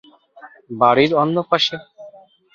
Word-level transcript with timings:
বাড়ির 0.79 1.11
অন্য 1.21 1.35
পাশে। 1.49 1.75